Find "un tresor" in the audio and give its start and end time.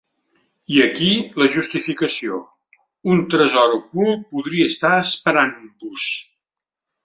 3.17-3.77